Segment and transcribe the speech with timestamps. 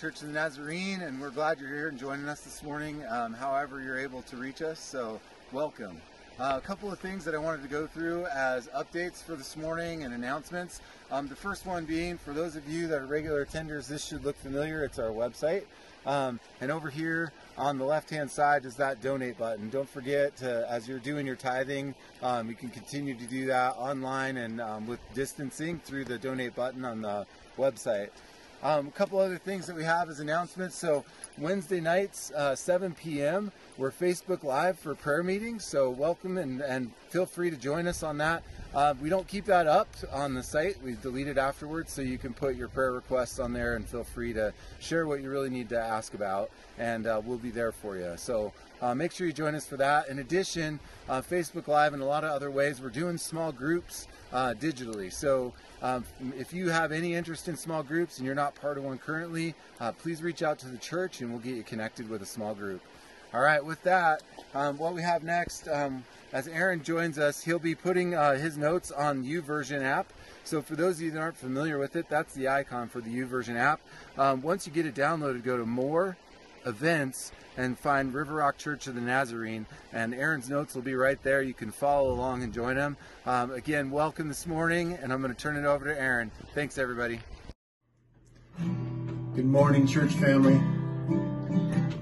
[0.00, 3.04] Church of the Nazarene, and we're glad you're here and joining us this morning.
[3.10, 5.20] Um, however, you're able to reach us, so
[5.52, 6.00] welcome.
[6.38, 9.58] Uh, a couple of things that I wanted to go through as updates for this
[9.58, 10.80] morning and announcements.
[11.10, 14.24] Um, the first one being, for those of you that are regular attenders, this should
[14.24, 14.84] look familiar.
[14.84, 15.64] It's our website.
[16.06, 19.68] Um, and over here on the left hand side is that donate button.
[19.68, 23.76] Don't forget to, as you're doing your tithing, um, you can continue to do that
[23.76, 27.26] online and um, with distancing through the donate button on the
[27.58, 28.08] website.
[28.62, 30.76] Um, a couple other things that we have as announcements.
[30.76, 31.02] So
[31.38, 35.64] Wednesday nights, uh, 7 p.m., we're Facebook Live for prayer meetings.
[35.64, 38.42] So welcome and, and feel free to join us on that.
[38.74, 40.76] Uh, we don't keep that up on the site.
[40.82, 44.04] We delete it afterwards, so you can put your prayer requests on there and feel
[44.04, 47.72] free to share what you really need to ask about, and uh, we'll be there
[47.72, 48.12] for you.
[48.16, 48.52] So
[48.82, 50.08] uh, make sure you join us for that.
[50.08, 50.78] In addition,
[51.08, 55.12] uh, Facebook Live and a lot of other ways, we're doing small groups uh, digitally.
[55.12, 56.04] So um,
[56.38, 59.54] if you have any interest in small groups and you're not part of one currently,
[59.80, 62.54] uh, please reach out to the church and we'll get you connected with a small
[62.54, 62.80] group.
[63.32, 64.24] All right, with that,
[64.54, 68.58] um, what we have next, um, as Aaron joins us, he'll be putting uh, his
[68.58, 70.12] notes on YouVersion app.
[70.42, 73.10] So for those of you that aren't familiar with it, that's the icon for the
[73.10, 73.80] YouVersion app.
[74.18, 76.16] Um, once you get it downloaded, go to More,
[76.66, 79.66] Events, and find River Rock Church of the Nazarene.
[79.92, 81.42] And Aaron's notes will be right there.
[81.42, 82.96] You can follow along and join him.
[83.26, 86.30] Um, again, welcome this morning, and I'm going to turn it over to Aaron.
[86.54, 87.20] Thanks, everybody.
[89.34, 90.60] Good morning, church family.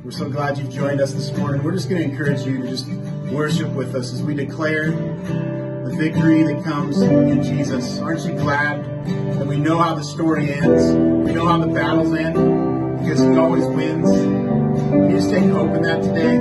[0.04, 1.62] We're so glad you've joined us this morning.
[1.62, 2.88] We're just going to encourage you to just
[3.30, 7.98] worship with us as we declare the victory that comes in Jesus.
[7.98, 10.84] Aren't you glad that we know how the story ends?
[11.26, 14.47] We know how the battles end because He always wins.
[14.90, 16.38] You just take hope in that today?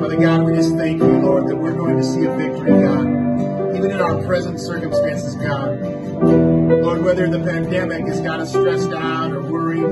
[0.00, 3.76] Father God, we just thank you, Lord, that we're going to see a victory, God.
[3.76, 5.80] Even in our present circumstances, God.
[6.22, 9.82] Lord, whether the pandemic has got us stressed out or worried,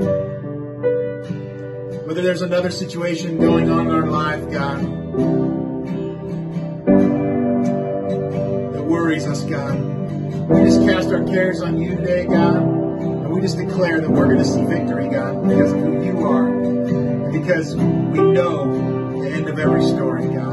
[2.07, 4.81] whether there's another situation going on in our life, God,
[8.73, 9.79] that worries us, God.
[10.49, 14.25] We just cast our cares on you today, God, and we just declare that we're
[14.25, 16.52] going to see victory, God, because of who you are,
[17.33, 20.52] because we know the end of every story, God.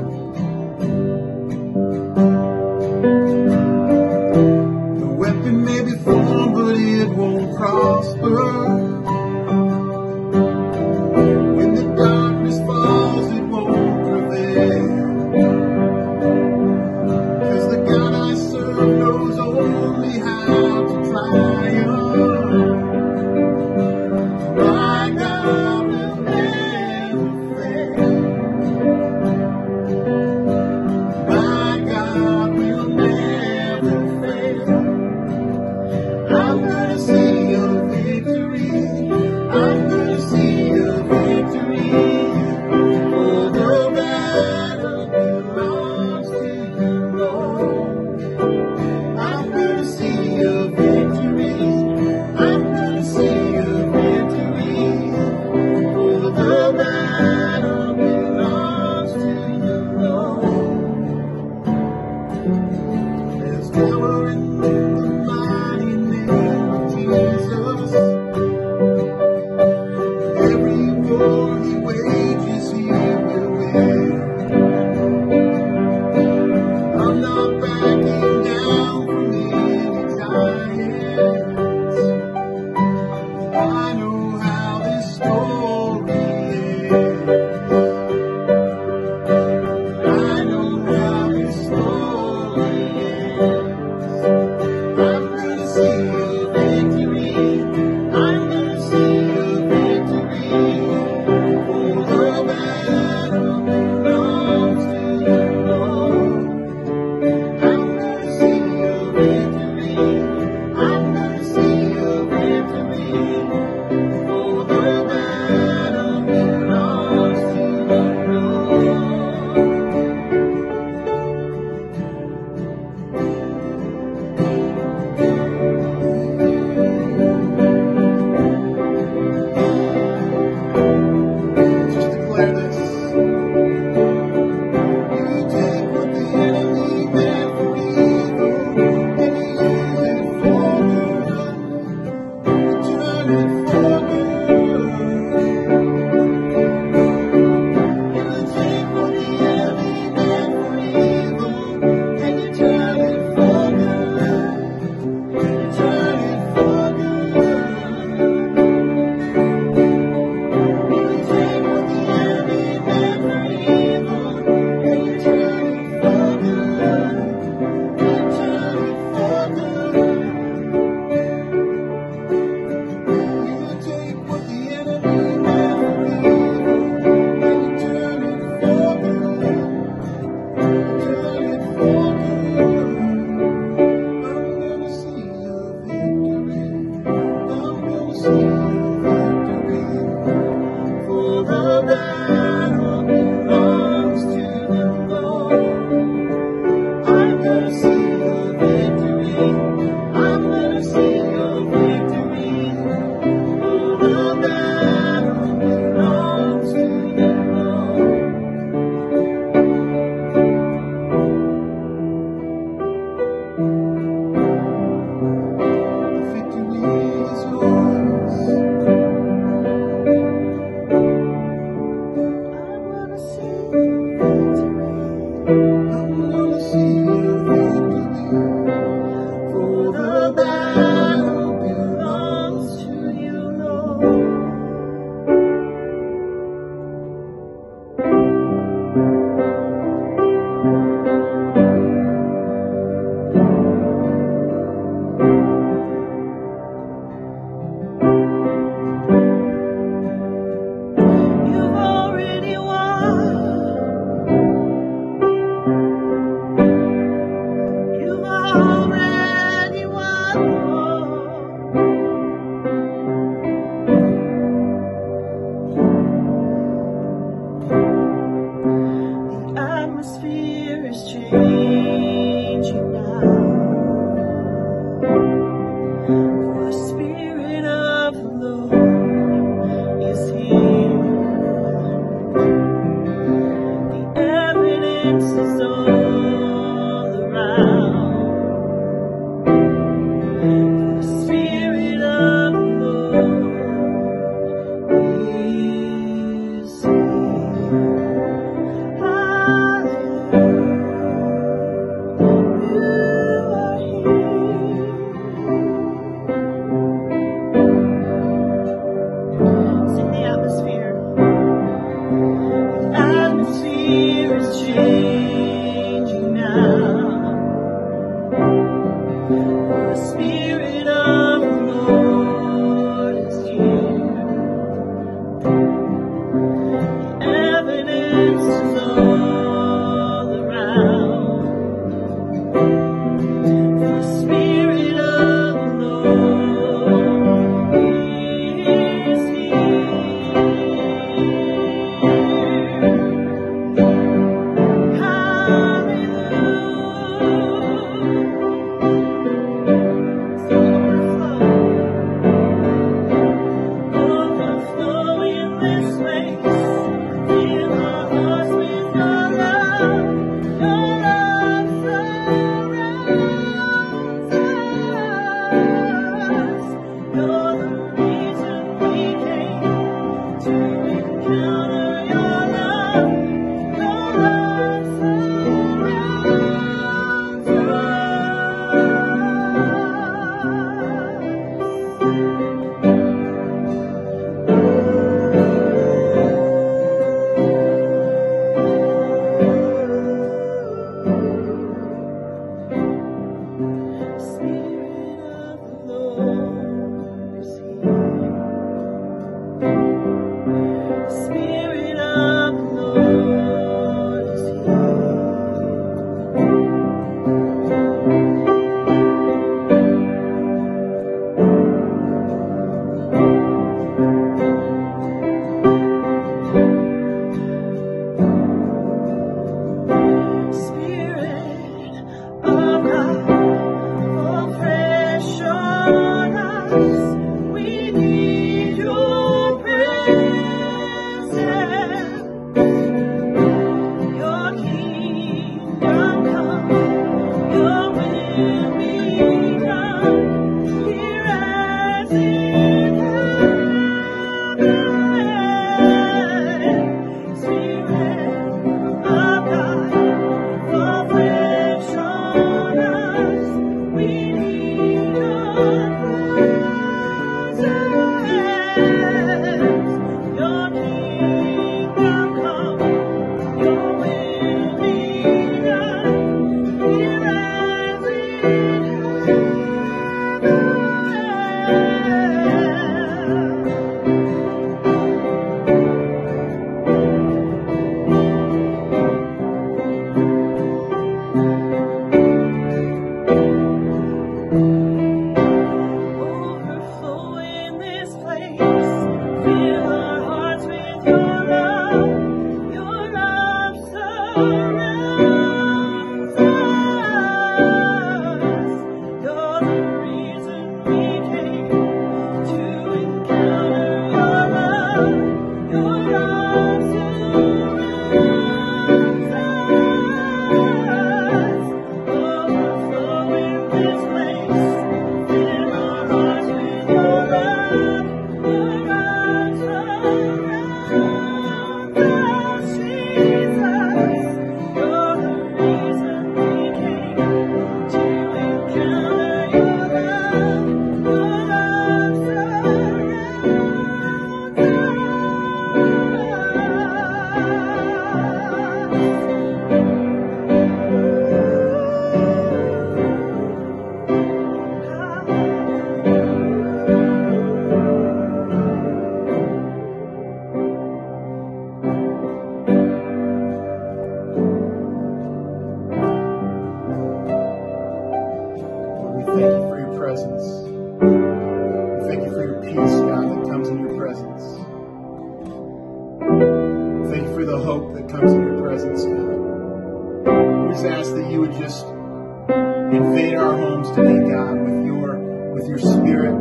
[567.71, 570.67] hope that comes in your presence God.
[570.67, 575.69] We just ask that you would just invade our homes today, God, with your with
[575.69, 576.35] your spirit,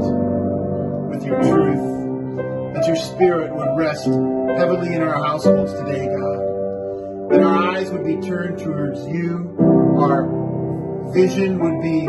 [1.11, 2.73] with your truth.
[2.73, 7.29] That your spirit would rest heavily in our households today, God.
[7.29, 9.55] That our eyes would be turned towards you,
[9.99, 12.05] our vision would be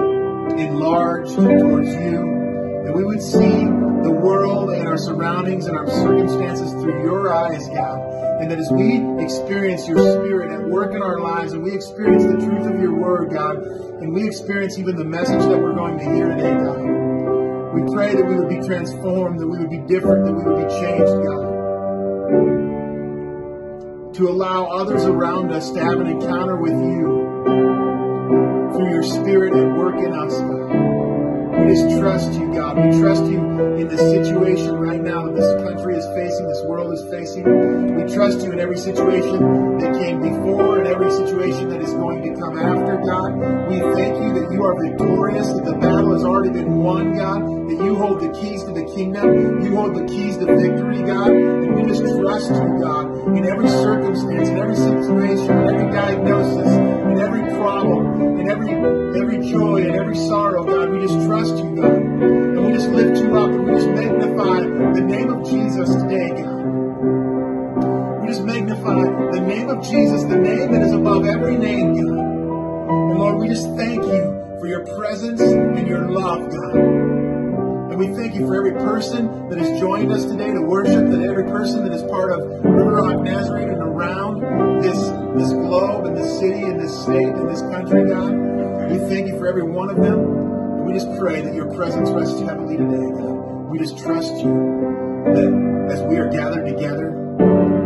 [0.62, 3.64] enlarged towards you, that we would see
[4.02, 8.09] the world and our surroundings and our circumstances through your eyes, God
[8.40, 12.24] and that as we experience your spirit at work in our lives and we experience
[12.24, 15.98] the truth of your word, God, and we experience even the message that we're going
[15.98, 16.80] to hear today, God,
[17.74, 20.56] we pray that we would be transformed, that we would be different, that we would
[20.56, 21.44] be changed, God.
[24.14, 27.20] To allow others around us to have an encounter with you
[28.74, 30.89] through your spirit at work in us, God.
[31.60, 32.76] We just trust you, God.
[32.76, 33.38] We trust you
[33.76, 37.44] in this situation right now this country is facing, this world is facing.
[37.96, 42.22] We trust you in every situation that came before and every situation that is going
[42.22, 43.36] to come after, God.
[43.68, 47.42] We thank you that you are victorious, that the battle has already been won, God,
[47.42, 51.30] that you hold the keys to the kingdom, you hold the keys to victory, God.
[51.30, 56.66] And we just trust you, God, in every circumstance, in every situation, in every diagnosis,
[56.66, 58.72] in every problem, in every
[59.20, 60.90] every joy and every sorrow, God.
[60.90, 61.92] We just trust you, God.
[61.92, 64.60] And we just lift you up and we just magnify
[64.94, 66.60] the name of Jesus today, God.
[68.20, 69.02] We just magnify
[69.32, 72.18] the name of Jesus, the name that is above every name, God.
[73.10, 77.19] And Lord, we just thank you for your presence and your love, God.
[77.90, 81.22] And we thank you for every person that has joined us today to worship, that
[81.22, 84.96] every person that is part of River Rock Nazarene and around this,
[85.36, 88.32] this globe and this city and this state and this country, God.
[88.90, 90.20] We thank you for every one of them.
[90.20, 93.70] And we just pray that your presence rests heavily today, God.
[93.70, 94.54] We just trust you
[95.34, 97.10] that as we are gathered together,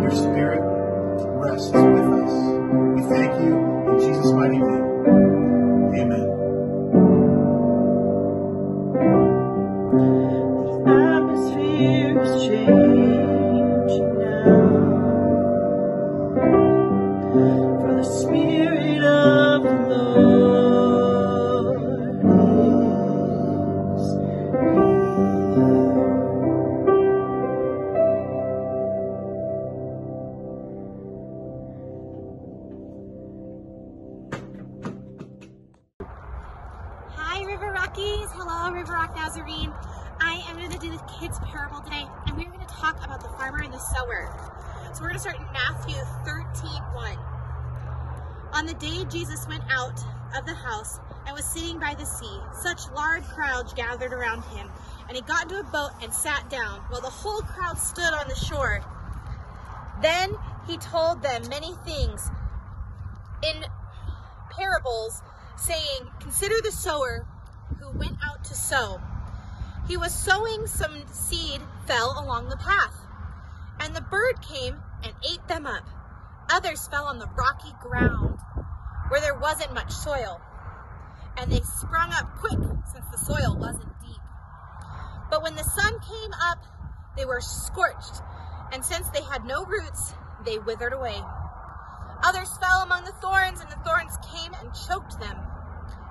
[0.03, 0.61] your spirit
[1.41, 2.33] rests with us.
[2.95, 3.57] We thank you
[3.89, 5.95] in Jesus' mighty name.
[5.97, 7.24] Amen.
[55.15, 58.27] And he got into a boat and sat down, while the whole crowd stood on
[58.27, 58.83] the shore.
[60.03, 60.35] Then
[60.67, 62.29] he told them many things
[63.45, 63.65] in
[64.51, 65.23] parables,
[65.57, 67.29] saying, Consider the sower
[67.79, 69.01] who went out to sow.
[69.87, 72.97] He was sowing, some seed fell along the path,
[73.79, 75.85] and the bird came and ate them up.
[76.51, 78.41] Others fell on the rocky ground
[79.11, 80.41] where there wasn't much soil,
[81.37, 82.59] and they sprung up quick
[82.93, 84.19] since the soil wasn't deep.
[85.31, 86.65] But when the sun came up,
[87.17, 88.23] they were scorched,
[88.73, 91.21] and since they had no roots, they withered away.
[92.25, 95.37] Others fell among the thorns, and the thorns came and choked them.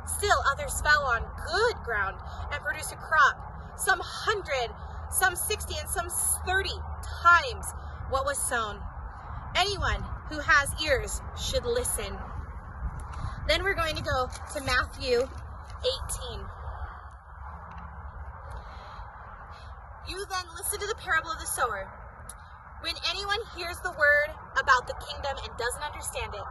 [0.05, 2.17] Still others fell on good ground
[2.51, 4.73] and produced a crop, some hundred,
[5.09, 6.09] some sixty, and some
[6.45, 6.75] thirty
[7.23, 7.65] times
[8.09, 8.79] what was sown.
[9.55, 12.17] Anyone who has ears should listen.
[13.47, 15.27] Then we're going to go to Matthew
[16.29, 16.39] 18.
[20.09, 21.87] You then listen to the parable of the sower.
[22.81, 26.47] When anyone hears the word about the kingdom and doesn't understand it,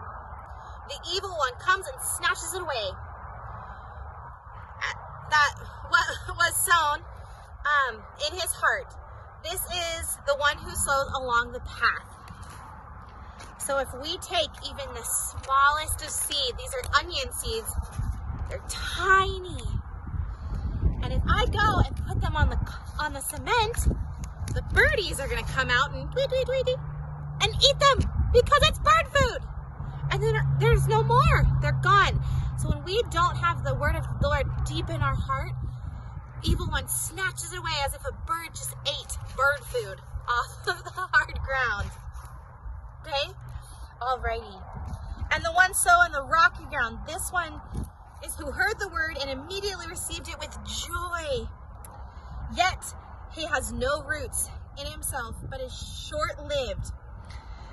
[0.88, 2.88] the evil one comes and snatches it away.
[5.28, 5.52] That
[5.88, 7.04] what was sown
[7.64, 8.92] um, in his heart.
[9.44, 12.08] This is the one who sows along the path.
[13.58, 17.72] So if we take even the smallest of seed, these are onion seeds,
[18.48, 19.81] they're tiny.
[21.12, 22.58] And if I go and put them on the
[22.98, 23.76] on the cement,
[24.54, 26.76] the birdies are gonna come out and tweet, tweet, tweet,
[27.42, 29.40] and eat them because it's bird food.
[30.10, 31.44] And then there's no more.
[31.60, 32.18] They're gone.
[32.58, 35.52] So when we don't have the word of the Lord deep in our heart,
[36.44, 40.82] evil one snatches it away as if a bird just ate bird food off of
[40.82, 41.90] the hard ground.
[43.02, 43.34] Okay?
[44.00, 44.62] Alrighty.
[45.30, 47.60] And the one sown on the rocky ground, this one
[48.24, 51.46] is who heard the word and immediately received it with joy.
[52.56, 52.84] Yet
[53.34, 56.92] he has no roots in himself, but is short lived.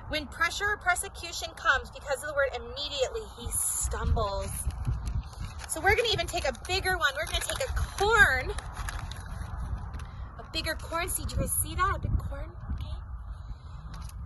[0.09, 4.51] When pressure or persecution comes because of the word, immediately he stumbles.
[5.67, 7.13] So we're going to even take a bigger one.
[7.15, 8.55] We're going to take a corn
[10.39, 11.31] a bigger corn seed.
[11.31, 11.95] You guys see that?
[11.95, 12.49] A big corn?
[12.73, 12.95] Okay.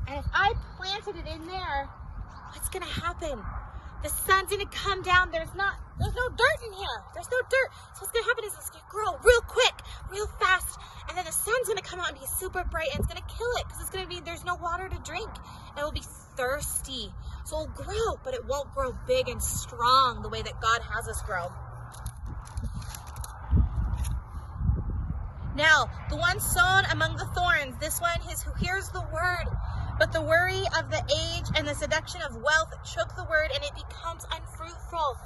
[0.07, 1.89] And if I planted it in there,
[2.51, 3.39] what's gonna happen?
[4.03, 5.31] The sun's gonna come down.
[5.31, 6.99] There's not, there's no dirt in here.
[7.13, 7.69] There's no dirt.
[7.95, 9.73] So what's gonna happen is it's gonna grow real quick,
[10.11, 13.07] real fast, and then the sun's gonna come out and be super bright and it's
[13.07, 15.31] gonna kill it because it's gonna be, there's no water to drink.
[15.71, 16.03] And it will be
[16.35, 17.13] thirsty.
[17.45, 21.07] So it'll grow, but it won't grow big and strong the way that God has
[21.07, 21.47] us grow.
[25.55, 29.45] Now, the one sown among the thorns, this one is who hears the word,
[29.99, 33.63] but the worry of the age and the seduction of wealth choke the word and
[33.63, 35.17] it becomes unfruitful.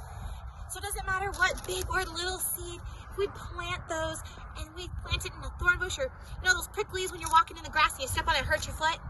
[0.68, 4.20] So it doesn't matter what big or little seed, if we plant those
[4.60, 7.32] and we plant it in a thorn bush or, you know, those pricklies when you're
[7.32, 9.00] walking in the grass and you step on it, hurts your foot.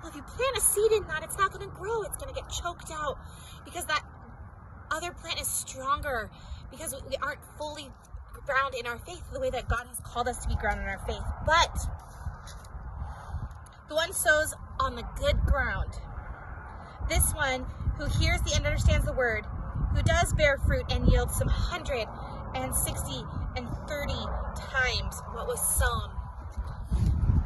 [0.00, 2.02] Well, if you plant a seed in that, it's not going to grow.
[2.02, 3.18] It's going to get choked out
[3.66, 4.00] because that
[4.90, 6.30] other plant is stronger
[6.70, 7.90] because we aren't fully
[8.46, 10.90] grounded in our faith the way that God has called us to be grounded in
[10.90, 11.24] our faith.
[11.46, 11.78] But
[13.88, 15.92] the one sows on the good ground.
[17.08, 17.66] This one
[17.98, 19.44] who hears the and understands the word,
[19.94, 22.06] who does bear fruit and yields some hundred
[22.54, 23.22] and sixty
[23.56, 24.24] and thirty
[24.56, 26.10] times what was sown.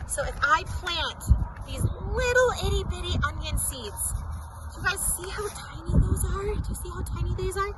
[0.08, 1.22] So if I plant
[1.66, 4.14] these little itty bitty onion seeds,
[4.72, 6.44] do you guys see how tiny those are?
[6.44, 7.74] Do you see how tiny these are?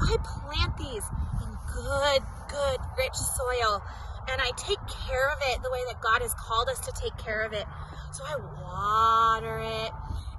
[0.00, 1.06] I plant these
[1.42, 3.82] in good, good, rich soil,
[4.28, 7.16] and I take care of it the way that God has called us to take
[7.18, 7.66] care of it.
[8.12, 9.92] So I water it,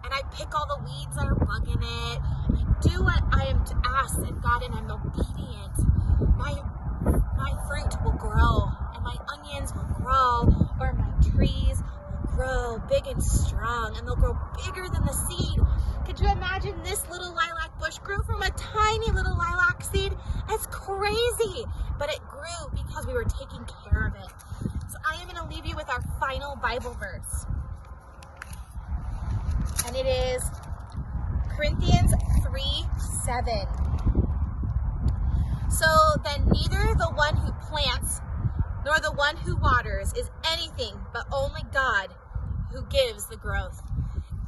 [0.04, 2.20] and I pick all the weeds that are bugging it.
[2.22, 3.64] I do what I am
[3.98, 5.76] asked of God, and I'm obedient.
[6.38, 6.56] My
[7.38, 13.06] my fruit will grow, and my onions will grow, or my trees will grow big
[13.08, 15.60] and strong, and they'll grow bigger than the seed.
[16.06, 20.12] Could you imagine this little lilac bush grew from a tiny little lilac seed?
[20.50, 21.66] It's crazy,
[22.00, 24.32] but it grew because we were taking care of it.
[24.90, 27.46] So I am going to leave you with our final Bible verse.
[29.86, 30.44] And it is
[31.56, 32.12] Corinthians
[32.48, 32.64] 3
[33.24, 33.68] 7.
[35.70, 35.86] So
[36.24, 38.20] then neither the one who plants
[38.84, 42.16] nor the one who waters is anything but only God
[42.72, 43.80] who gives the growth.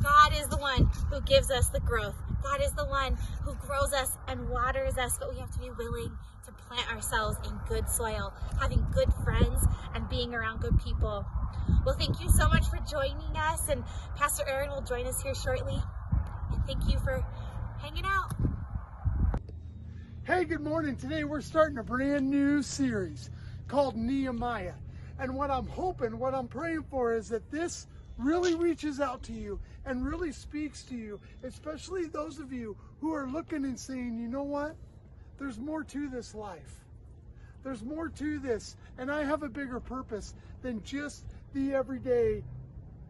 [0.02, 2.15] God is the one who gives us the growth.
[2.43, 5.69] God is the one who grows us and waters us, but we have to be
[5.71, 6.12] willing
[6.45, 11.26] to plant ourselves in good soil, having good friends, and being around good people.
[11.86, 13.84] Well, thank you so much for joining us, and
[14.15, 15.82] Pastor Aaron will join us here shortly.
[16.52, 17.26] And thank you for
[17.82, 18.34] hanging out.
[20.23, 20.95] Hey, good morning.
[20.95, 23.30] Today we're starting a brand new series
[23.67, 24.73] called Nehemiah.
[25.19, 29.34] And what I'm hoping, what I'm praying for is that this really reaches out to
[29.34, 34.19] you and really speaks to you, especially those of you who are looking and saying,
[34.19, 34.76] you know what?
[35.39, 36.84] There's more to this life.
[37.63, 38.76] There's more to this.
[38.97, 42.43] And I have a bigger purpose than just the everyday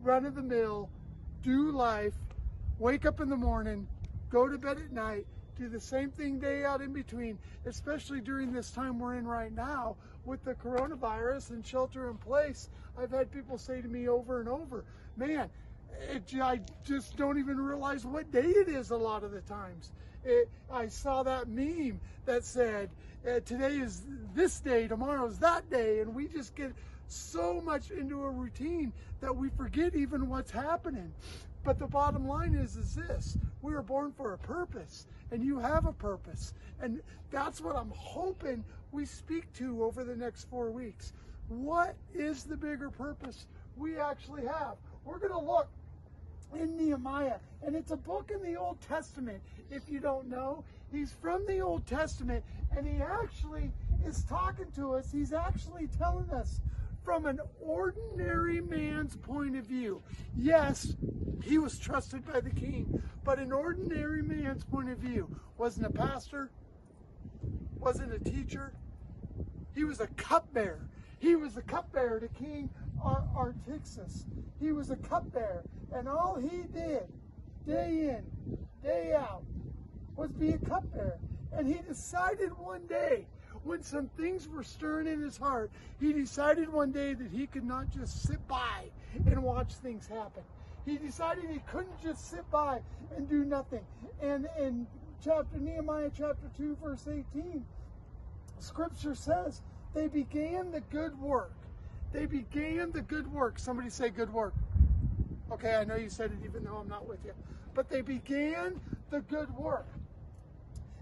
[0.03, 0.89] run of the mill,
[1.41, 2.13] do life,
[2.77, 3.87] wake up in the morning,
[4.29, 5.25] go to bed at night,
[5.57, 9.51] do the same thing day out in between, especially during this time we're in right
[9.51, 12.69] now with the coronavirus and shelter in place.
[12.99, 14.85] I've had people say to me over and over,
[15.15, 15.49] man,
[16.13, 19.91] it, I just don't even realize what day it is a lot of the times.
[20.23, 22.89] It, I saw that meme that said,
[23.27, 26.73] uh, today is this day, tomorrow is that day, and we just get
[27.07, 31.13] so much into a routine that we forget even what's happening.
[31.63, 35.59] But the bottom line is, is this: we were born for a purpose, and you
[35.59, 40.71] have a purpose, and that's what I'm hoping we speak to over the next four
[40.71, 41.13] weeks.
[41.49, 44.75] What is the bigger purpose we actually have?
[45.03, 45.69] We're to look
[46.55, 49.41] in Nehemiah, and it's a book in the Old Testament.
[49.69, 52.43] If you don't know, he's from the Old Testament,
[52.75, 53.71] and he actually
[54.05, 55.11] is talking to us.
[55.11, 56.61] He's actually telling us
[57.03, 60.01] from an ordinary man's point of view.
[60.35, 60.95] Yes,
[61.43, 65.89] he was trusted by the king, but an ordinary man's point of view wasn't a
[65.89, 66.51] pastor,
[67.79, 68.73] wasn't a teacher.
[69.73, 70.89] He was a cupbearer.
[71.19, 72.69] He was the cupbearer to King
[73.03, 74.25] Ar- Artaxerxes.
[74.59, 77.03] He was a cupbearer, and all he did,
[77.65, 78.23] day in,
[78.83, 79.43] day out,
[80.15, 81.17] was be a cupbearer.
[81.57, 83.25] And he decided one day,
[83.63, 87.63] when some things were stirring in his heart, he decided one day that he could
[87.63, 88.89] not just sit by
[89.25, 90.43] and watch things happen.
[90.85, 92.79] He decided he couldn't just sit by
[93.15, 93.81] and do nothing.
[94.21, 94.87] And in
[95.23, 97.65] chapter Nehemiah chapter 2 verse 18,
[98.59, 99.61] scripture says
[99.97, 101.53] they began the good work.
[102.13, 103.57] They began the good work.
[103.57, 104.53] Somebody say good work.
[105.51, 107.33] Okay, I know you said it even though I'm not with you.
[107.73, 108.79] But they began
[109.09, 109.87] the good work.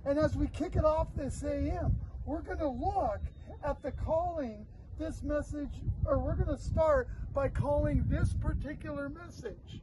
[0.06, 1.94] And as we kick it off this AM,
[2.26, 3.20] we're going to look
[3.66, 4.66] at the calling
[4.98, 9.82] this message, or we're going to start by calling this particular message.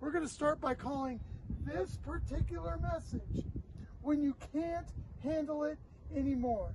[0.00, 1.20] We're going to start by calling
[1.64, 3.44] this particular message
[4.02, 4.88] when you can't
[5.22, 5.78] handle it
[6.16, 6.74] anymore.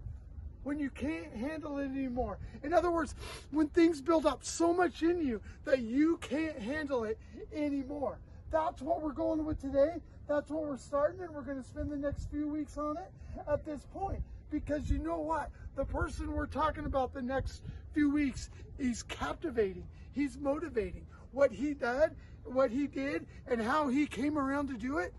[0.64, 2.38] When you can't handle it anymore.
[2.64, 3.16] In other words,
[3.52, 7.18] when things build up so much in you that you can't handle it
[7.54, 8.20] anymore.
[8.52, 10.02] That's what we're going with today.
[10.28, 13.12] That's what we're starting, and we're going to spend the next few weeks on it
[13.48, 14.22] at this point.
[14.52, 15.50] Because you know what?
[15.76, 21.06] The person we're talking about the next few weeks, he's captivating, he's motivating.
[21.32, 22.12] What he did,
[22.44, 25.14] what he did, and how he came around to do it,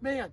[0.00, 0.30] man,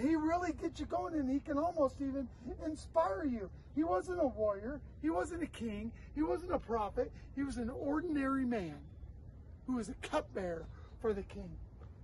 [0.00, 2.28] he really gets you going and he can almost even
[2.64, 3.50] inspire you.
[3.74, 7.70] He wasn't a warrior, he wasn't a king, he wasn't a prophet, he was an
[7.70, 8.76] ordinary man
[9.66, 10.66] who was a cupbearer
[11.00, 11.50] for the king.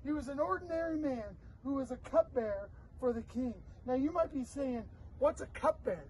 [0.04, 1.24] He was an ordinary man
[1.64, 2.68] who was a cupbearer
[3.00, 3.54] for the king.
[3.86, 4.84] Now you might be saying,
[5.18, 6.06] What's a cupbearer?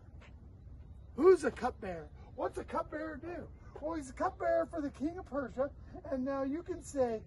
[1.16, 2.08] Who's a cupbearer?
[2.36, 3.48] What's a cupbearer do?
[3.80, 5.70] Well, he's a cupbearer for the king of Persia,
[6.10, 7.20] and now you can say,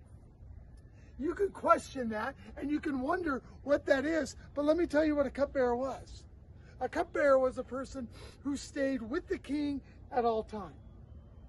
[1.19, 4.36] you can question that and you can wonder what that is.
[4.54, 6.24] But let me tell you what a cupbearer was.
[6.80, 8.08] A cupbearer was a person
[8.43, 10.74] who stayed with the king at all times.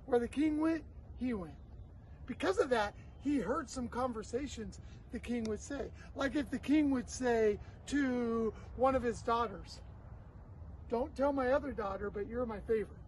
[0.07, 0.85] Where the king went,
[1.19, 1.55] he went.
[2.27, 5.91] Because of that, he heard some conversations the king would say.
[6.15, 9.81] Like if the king would say to one of his daughters,
[10.91, 12.99] Don't tell my other daughter, but you're my favorite.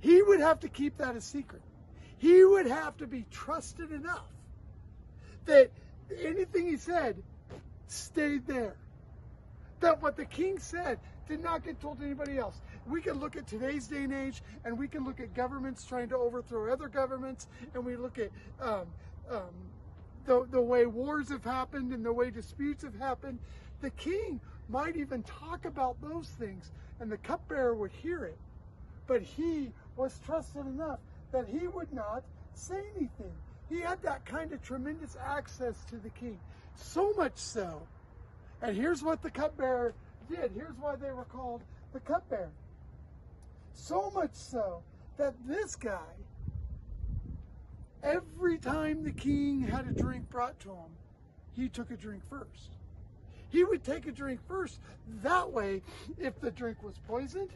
[0.00, 1.62] He would have to keep that a secret.
[2.18, 4.35] He would have to be trusted enough
[5.46, 5.70] that
[6.22, 7.16] anything he said
[7.88, 8.76] stayed there.
[9.80, 12.60] That what the king said did not get told to anybody else.
[12.86, 16.08] We can look at today's day and age, and we can look at governments trying
[16.10, 18.30] to overthrow other governments, and we look at
[18.60, 18.86] um,
[19.30, 19.50] um,
[20.24, 23.38] the, the way wars have happened and the way disputes have happened.
[23.80, 28.38] The king might even talk about those things, and the cupbearer would hear it.
[29.06, 31.00] But he was trusted enough
[31.32, 33.32] that he would not say anything.
[33.68, 36.38] He had that kind of tremendous access to the king.
[36.76, 37.82] So much so.
[38.62, 39.94] And here's what the cupbearer
[40.28, 40.52] did.
[40.54, 42.52] Here's why they were called the cupbearer.
[43.72, 44.82] So much so
[45.16, 46.14] that this guy,
[48.02, 50.96] every time the king had a drink brought to him,
[51.52, 52.76] he took a drink first.
[53.48, 54.80] He would take a drink first.
[55.22, 55.82] That way,
[56.18, 57.50] if the drink was poisoned,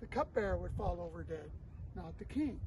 [0.00, 1.50] the cupbearer would fall over dead,
[1.94, 2.60] not the king.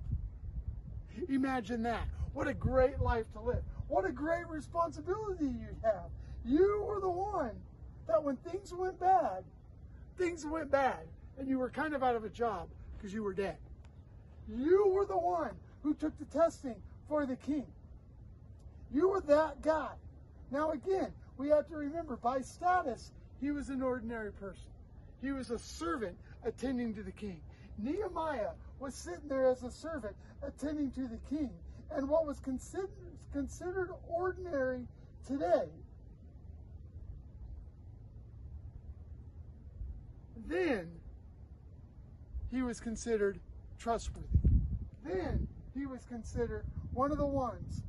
[1.28, 2.08] Imagine that.
[2.34, 3.64] What a great life to live.
[3.88, 6.10] What a great responsibility you'd have.
[6.46, 7.52] You were the one
[8.08, 9.44] that when things went bad,
[10.18, 13.34] things went bad, and you were kind of out of a job because you were
[13.34, 13.58] dead.
[14.48, 15.52] You were the one
[15.84, 16.76] who took the testing
[17.08, 17.66] for the king.
[18.94, 19.92] You were that guy.
[20.52, 24.70] Now, again, we have to remember by status, he was an ordinary person.
[25.22, 27.42] He was a servant attending to the king.
[27.78, 31.52] Nehemiah was sitting there as a servant attending to the king.
[31.92, 32.90] And what was considered,
[33.34, 34.86] considered ordinary
[35.26, 35.66] today,
[40.48, 40.88] then
[42.52, 43.40] he was considered
[43.78, 44.28] trustworthy.
[45.04, 47.82] Then he was considered one of the ones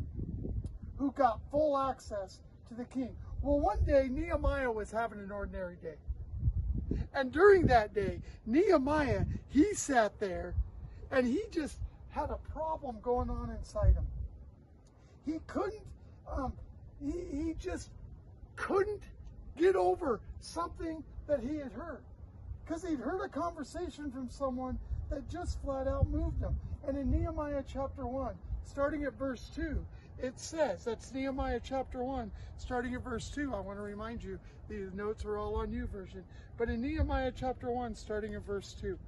[0.98, 3.14] who got full access to the king.
[3.42, 5.96] Well, one day Nehemiah was having an ordinary day.
[7.14, 10.54] And during that day, Nehemiah, he sat there
[11.10, 11.78] and he just
[12.10, 14.06] had a problem going on inside him.
[15.24, 15.86] He couldn't,
[16.30, 16.52] um,
[17.02, 17.90] he, he just
[18.56, 19.02] couldn't
[19.56, 22.02] get over something that he had heard.
[22.64, 24.78] Because he'd heard a conversation from someone
[25.10, 26.54] that just flat out moved him.
[26.86, 29.84] And in Nehemiah chapter 1, starting at verse 2,
[30.22, 33.54] it says, that's Nehemiah chapter 1, starting at verse 2.
[33.54, 36.22] I want to remind you, these notes are all on YouVersion.
[36.58, 38.98] But in Nehemiah chapter 1, starting at verse 2,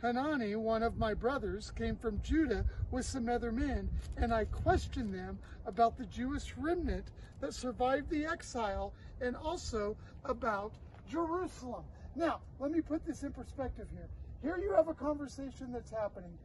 [0.00, 5.12] Hanani, one of my brothers, came from Judah with some other men, and I questioned
[5.12, 7.08] them about the Jewish remnant
[7.40, 10.72] that survived the exile and also about
[11.10, 11.84] Jerusalem.
[12.14, 14.08] Now, let me put this in perspective here.
[14.42, 16.38] Here you have a conversation that's happening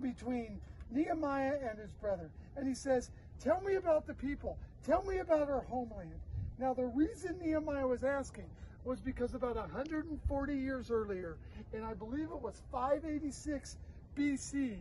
[0.00, 2.30] between Nehemiah and his brother.
[2.56, 4.56] And he says, Tell me about the people.
[4.84, 6.20] Tell me about our homeland.
[6.58, 8.46] Now, the reason Nehemiah was asking
[8.84, 11.36] was because about 140 years earlier,
[11.72, 13.76] and I believe it was 586
[14.16, 14.76] BC,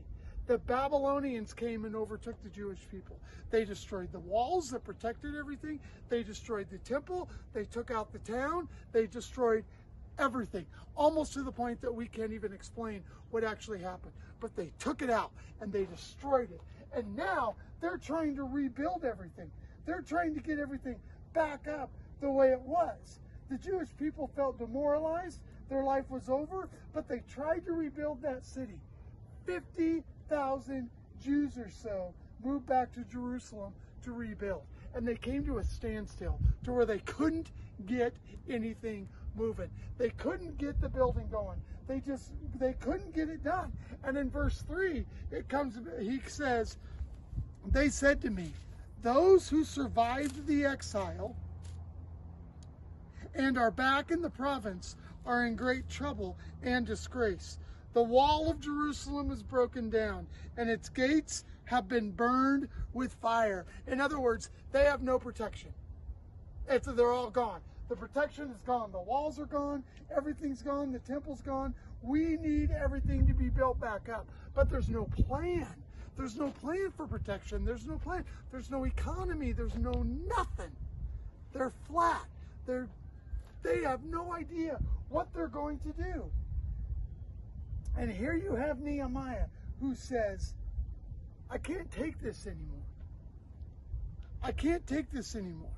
[0.45, 3.17] the Babylonians came and overtook the Jewish people.
[3.49, 5.79] They destroyed the walls that protected everything.
[6.09, 7.29] They destroyed the temple.
[7.53, 8.67] They took out the town.
[8.91, 9.63] They destroyed
[10.19, 14.11] everything, almost to the point that we can't even explain what actually happened.
[14.41, 16.61] But they took it out and they destroyed it.
[16.93, 19.49] And now they're trying to rebuild everything.
[19.85, 20.97] They're trying to get everything
[21.33, 21.89] back up
[22.19, 23.19] the way it was.
[23.49, 25.39] The Jewish people felt demoralized.
[25.69, 28.79] their life was over, but they tried to rebuild that city.
[29.45, 30.89] 50,000
[31.21, 34.63] Jews or so moved back to Jerusalem to rebuild.
[34.93, 37.51] And they came to a standstill to where they couldn't
[37.85, 38.13] get
[38.49, 39.69] anything moving.
[39.97, 41.59] They couldn't get the building going.
[41.87, 43.71] They just they couldn't get it done.
[44.03, 46.77] And in verse 3, it comes he says,
[47.65, 48.51] they said to me,
[49.01, 51.35] those who survived the exile
[53.35, 57.57] and are back in the province are in great trouble and disgrace.
[57.93, 63.65] The wall of Jerusalem is broken down, and its gates have been burned with fire.
[63.87, 65.73] In other words, they have no protection.
[66.67, 67.61] It's, they're all gone.
[67.89, 68.91] The protection is gone.
[68.91, 69.83] The walls are gone.
[70.15, 70.91] Everything's gone.
[70.91, 71.75] The temple's gone.
[72.01, 74.25] We need everything to be built back up.
[74.55, 75.67] But there's no plan.
[76.17, 77.65] There's no plan for protection.
[77.65, 78.23] There's no plan.
[78.51, 79.51] There's no economy.
[79.51, 80.71] There's no nothing.
[81.53, 82.25] They're flat.
[82.65, 82.87] They're
[83.63, 86.23] they have no idea what they're going to do.
[87.97, 89.45] And here you have Nehemiah
[89.79, 90.53] who says,
[91.49, 92.83] I can't take this anymore.
[94.41, 95.69] I can't take this anymore.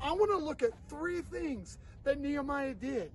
[0.00, 3.10] I want to look at three things that Nehemiah did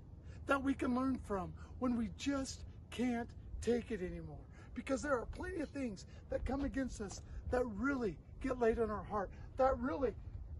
[0.48, 3.30] that we can learn from when we just can't
[3.62, 4.38] take it anymore.
[4.74, 8.90] Because there are plenty of things that come against us that really get laid on
[8.90, 10.14] our heart, that really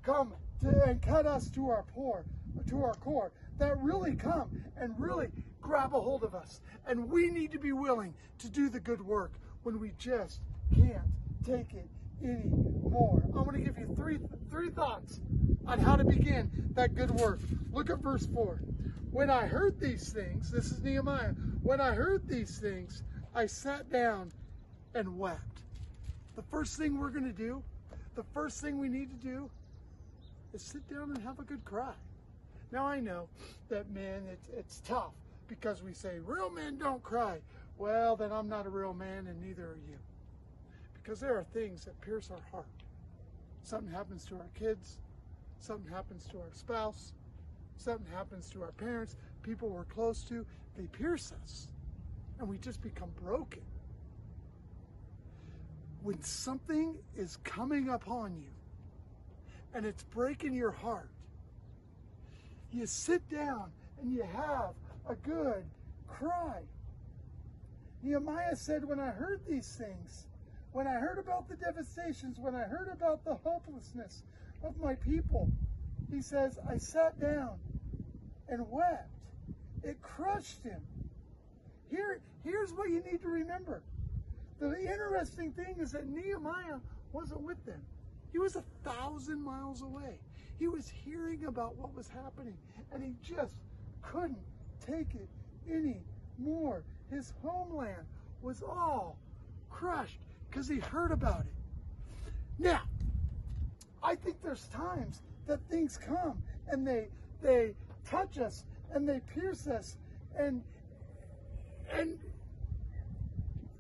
[0.04, 2.24] come to, and cut us to our core,
[2.68, 5.28] to our core, that really come and really
[5.62, 6.62] grab a hold of us.
[6.88, 9.34] And we need to be willing to do the good work
[9.64, 10.42] when we just
[10.76, 11.08] can't
[11.46, 11.88] take it
[12.24, 13.22] anymore.
[13.24, 15.20] I'm going to give you three three thoughts
[15.66, 17.40] on how to begin that good work.
[17.72, 18.60] Look at verse 4.
[19.12, 21.34] When I heard these things, this is Nehemiah.
[21.62, 23.04] When I heard these things,
[23.36, 24.32] I sat down
[24.94, 25.64] and wept.
[26.36, 27.62] The first thing we're going to do,
[28.16, 29.50] the first thing we need to do
[30.54, 31.94] is sit down and have a good cry.
[32.72, 33.28] Now I know
[33.70, 35.14] that men, it's, it's tough
[35.48, 37.40] because we say real men don't cry.
[37.78, 39.98] Well, then I'm not a real man and neither are you.
[40.94, 42.66] Because there are things that pierce our heart.
[43.64, 45.00] Something happens to our kids,
[45.60, 47.14] something happens to our spouse,
[47.78, 50.46] something happens to our parents, people we're close to,
[50.78, 51.68] they pierce us
[52.40, 53.62] and we just become broken.
[56.02, 58.50] When something is coming upon you
[59.74, 61.10] and it's breaking your heart,
[62.74, 64.74] you sit down and you have
[65.08, 65.64] a good
[66.08, 66.62] cry.
[68.04, 70.26] Nehemiah said, When I heard these things,
[70.72, 74.24] when I heard about the devastations, when I heard about the hopelessness
[74.64, 75.50] of my people,
[76.10, 77.58] he says, I sat down
[78.48, 79.10] and wept.
[79.84, 80.82] It crushed him.
[81.90, 83.82] Here, here's what you need to remember.
[84.60, 86.80] The interesting thing is that Nehemiah
[87.12, 87.82] wasn't with them.
[88.32, 90.20] He was a thousand miles away.
[90.62, 92.56] He was hearing about what was happening,
[92.94, 93.56] and he just
[94.04, 94.38] couldn't
[94.86, 95.28] take it
[95.68, 96.84] anymore.
[97.10, 98.06] His homeland
[98.44, 99.18] was all
[99.72, 102.34] crushed because he heard about it.
[102.60, 102.82] Now,
[104.04, 106.38] I think there's times that things come
[106.68, 107.08] and they
[107.42, 107.74] they
[108.06, 109.98] touch us and they pierce us
[110.38, 110.62] and
[111.92, 112.20] and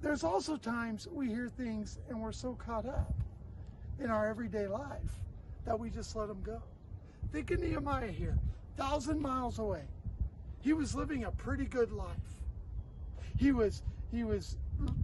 [0.02, 3.14] there's also times we hear things and we're so caught up
[4.00, 5.22] in our everyday life
[5.66, 6.62] that we just let them go.
[7.32, 8.38] Think of Nehemiah here,
[8.78, 9.84] thousand miles away.
[10.62, 12.07] He was living a pretty good life.
[13.38, 14.57] He was he was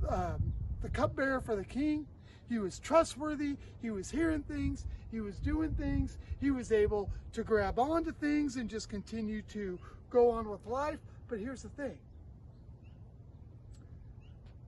[0.10, 2.06] um, the cupbearer for the king.
[2.50, 3.58] He was trustworthy.
[3.82, 4.86] He was hearing things.
[5.12, 6.18] He was doing things.
[6.40, 9.80] He was able to grab onto things and just continue to
[10.10, 11.00] go on with life.
[11.28, 11.98] But here's the thing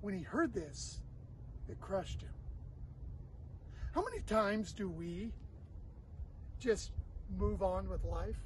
[0.01, 1.01] when he heard this,
[1.67, 2.29] it crushed him.
[3.93, 5.31] How many times do we
[6.59, 6.91] just
[7.37, 8.37] move on with life?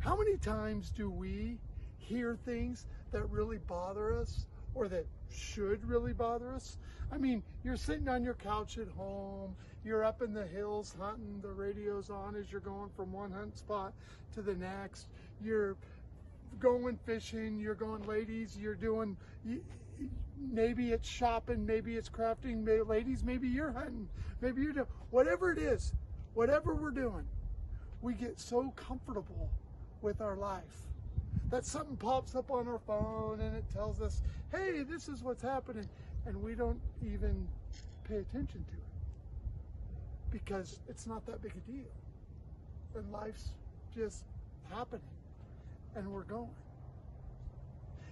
[0.00, 1.58] How many times do we
[1.98, 6.78] hear things that really bother us or that should really bother us?
[7.10, 9.54] I mean, you're sitting on your couch at home,
[9.84, 13.56] you're up in the hills hunting, the radio's on as you're going from one hunt
[13.56, 13.92] spot
[14.34, 15.08] to the next.
[15.42, 15.76] You're
[16.58, 19.16] going fishing, you're going ladies, you're doing
[20.38, 24.08] maybe it's shopping, maybe it's crafting, maybe, ladies, maybe you're hunting,
[24.40, 25.94] maybe you're doing whatever it is,
[26.36, 27.24] whatever we're doing,
[28.02, 29.48] we get so comfortable
[30.02, 30.86] with our life
[31.48, 34.20] that something pops up on our phone and it tells us,
[34.52, 35.88] hey, this is what's happening,
[36.26, 37.48] and we don't even
[38.04, 41.90] pay attention to it because it's not that big a deal.
[42.94, 43.52] And life's
[43.94, 44.24] just
[44.70, 45.00] happening
[45.94, 46.50] and we're going.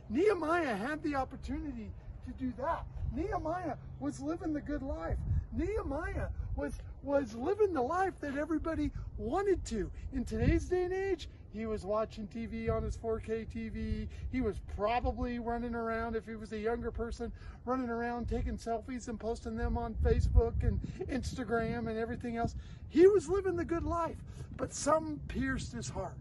[0.08, 1.90] Nehemiah had the opportunity
[2.26, 2.86] to do that.
[3.14, 5.18] Nehemiah was living the good life.
[5.52, 9.90] Nehemiah was was living the life that everybody wanted to.
[10.12, 14.08] In today's day and age, He was watching TV on his 4K TV.
[14.32, 17.30] He was probably running around, if he was a younger person,
[17.64, 22.56] running around taking selfies and posting them on Facebook and Instagram and everything else.
[22.88, 24.16] He was living the good life,
[24.56, 26.18] but some pierced his heart.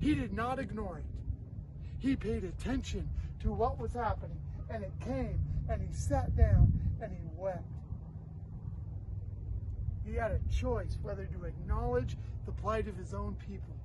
[0.00, 1.04] He did not ignore it.
[1.98, 3.08] He paid attention
[3.40, 4.38] to what was happening,
[4.68, 5.38] and it came,
[5.70, 7.64] and he sat down and he wept.
[10.04, 13.76] He had a choice whether to acknowledge the plight of his own people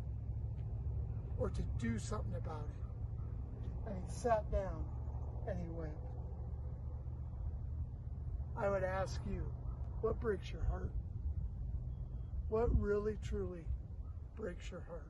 [1.37, 3.89] or to do something about it.
[3.89, 4.83] And he sat down
[5.47, 5.93] and he wept.
[8.57, 9.45] I would ask you,
[10.01, 10.91] what breaks your heart?
[12.49, 13.65] What really, truly
[14.35, 15.05] breaks your heart?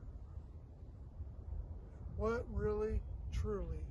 [2.16, 3.00] What really,
[3.32, 3.86] truly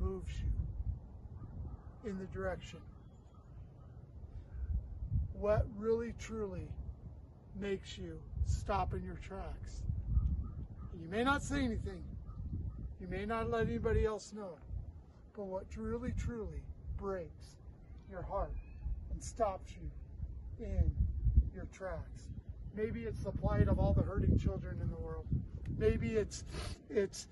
[0.00, 2.80] moves you in the direction?
[5.38, 6.68] What really, truly
[7.60, 9.82] makes you stop in your tracks?
[11.00, 12.02] You may not say anything.
[13.00, 14.58] You may not let anybody else know.
[15.36, 16.62] But what really, truly
[16.96, 17.56] breaks
[18.10, 18.56] your heart
[19.12, 20.90] and stops you in
[21.54, 22.28] your tracks.
[22.74, 25.26] Maybe it's the plight of all the hurting children in the world.
[25.78, 26.42] Maybe it's
[26.90, 27.28] it's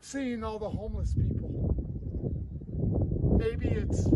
[0.00, 1.74] seeing all the homeless people.
[3.38, 4.08] Maybe it's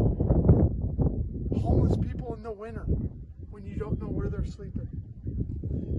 [1.57, 2.85] homeless people in the winter
[3.51, 4.89] when you don't know where they're sleeping.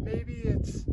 [0.04, 0.86] Maybe it's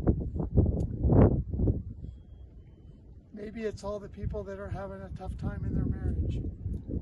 [3.32, 6.40] maybe it's all the people that are having a tough time in their marriage.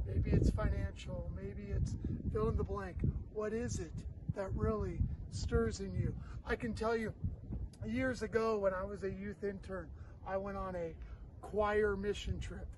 [0.07, 1.31] Maybe it's financial.
[1.37, 1.95] Maybe it's
[2.33, 2.97] fill in the blank.
[3.33, 3.93] What is it
[4.35, 4.99] that really
[5.31, 6.15] stirs in you?
[6.47, 7.13] I can tell you
[7.87, 9.89] years ago when I was a youth intern,
[10.27, 10.95] I went on a
[11.41, 12.69] choir mission trip.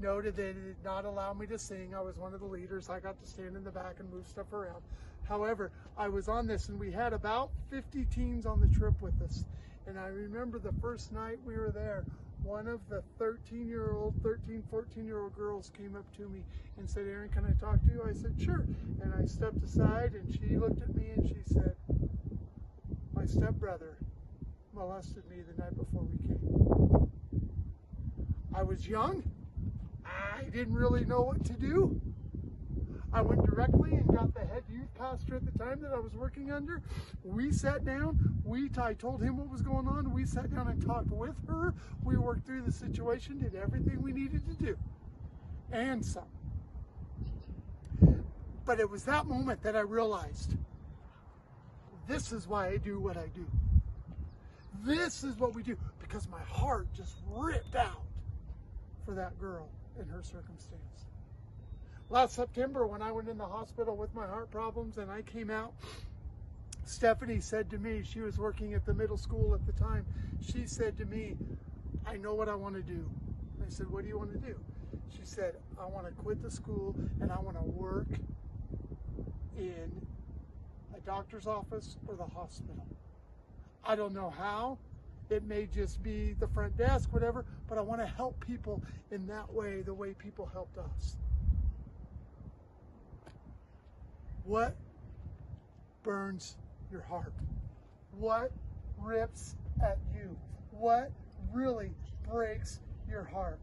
[0.00, 1.94] Noted they did not allow me to sing.
[1.94, 2.88] I was one of the leaders.
[2.88, 4.82] I got to stand in the back and move stuff around.
[5.28, 9.20] However, I was on this and we had about 50 teens on the trip with
[9.20, 9.44] us.
[9.86, 12.04] And I remember the first night we were there,
[12.42, 16.44] one of the 13 year old, 13, 14 year old girls came up to me
[16.78, 18.02] and said, Aaron, can I talk to you?
[18.08, 18.64] I said, sure.
[19.02, 21.74] And I stepped aside and she looked at me and she said,
[23.12, 23.98] my stepbrother
[24.72, 27.10] molested me the night before we came.
[28.54, 29.22] I was young.
[30.38, 32.00] I didn't really know what to do.
[33.12, 36.14] I went directly and got the head youth pastor at the time that I was
[36.14, 36.80] working under.
[37.24, 38.40] We sat down.
[38.44, 40.12] We I told him what was going on.
[40.12, 41.74] We sat down and talked with her.
[42.04, 44.76] We worked through the situation, did everything we needed to do,
[45.72, 46.22] and some.
[48.64, 50.54] But it was that moment that I realized
[52.06, 53.46] this is why I do what I do.
[54.84, 58.02] This is what we do because my heart just ripped out
[59.04, 59.68] for that girl
[60.00, 61.06] in her circumstance.
[62.08, 65.50] Last September, when I went in the hospital with my heart problems and I came
[65.50, 65.72] out,
[66.84, 70.04] Stephanie said to me, she was working at the middle school at the time,
[70.40, 71.36] she said to me,
[72.04, 73.08] I know what I want to do.
[73.64, 74.58] I said, What do you want to do?
[75.16, 78.08] She said, I want to quit the school and I want to work
[79.56, 79.92] in
[80.96, 82.86] a doctor's office or the hospital.
[83.84, 84.78] I don't know how.
[85.30, 89.26] It may just be the front desk, whatever, but I want to help people in
[89.28, 91.16] that way, the way people helped us.
[94.44, 94.74] What
[96.02, 96.56] burns
[96.90, 97.32] your heart?
[98.18, 98.50] What
[98.98, 100.36] rips at you?
[100.72, 101.12] What
[101.52, 101.92] really
[102.28, 103.60] breaks your heart?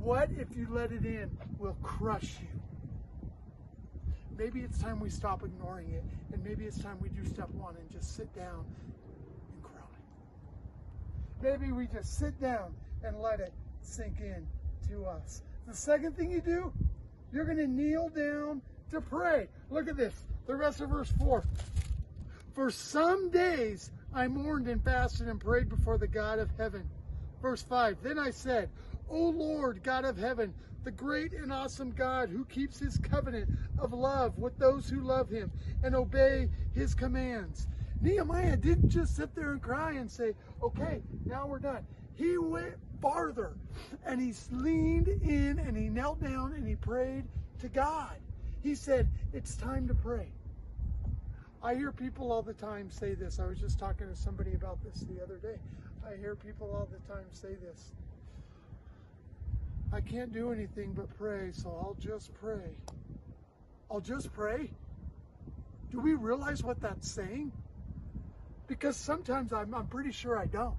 [0.00, 2.60] What, if you let it in, will crush you?
[4.38, 7.76] Maybe it's time we stop ignoring it, and maybe it's time we do step one
[7.76, 8.64] and just sit down.
[11.42, 12.72] Maybe we just sit down
[13.02, 14.46] and let it sink in
[14.88, 15.42] to us.
[15.66, 16.72] The second thing you do,
[17.32, 19.48] you're going to kneel down to pray.
[19.68, 20.14] Look at this,
[20.46, 21.44] the rest of verse 4.
[22.54, 26.88] For some days I mourned and fasted and prayed before the God of heaven.
[27.40, 28.68] Verse 5 Then I said,
[29.08, 33.92] O Lord, God of heaven, the great and awesome God who keeps his covenant of
[33.92, 35.50] love with those who love him
[35.82, 37.66] and obey his commands.
[38.02, 41.86] Nehemiah didn't just sit there and cry and say, Okay, now we're done.
[42.14, 43.54] He went farther
[44.04, 47.24] and he leaned in and he knelt down and he prayed
[47.60, 48.16] to God.
[48.62, 50.28] He said, It's time to pray.
[51.62, 53.38] I hear people all the time say this.
[53.38, 55.58] I was just talking to somebody about this the other day.
[56.04, 57.92] I hear people all the time say this.
[59.92, 62.76] I can't do anything but pray, so I'll just pray.
[63.90, 64.70] I'll just pray.
[65.90, 67.52] Do we realize what that's saying?
[68.72, 70.74] Because sometimes I'm, I'm pretty sure I don't.